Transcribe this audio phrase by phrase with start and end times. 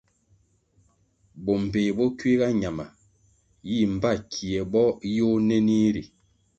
[1.43, 2.85] Bo mbpéh bo kuiga ñama
[3.69, 4.81] yih mbpa kie bo
[5.15, 6.03] yôh nenih ri.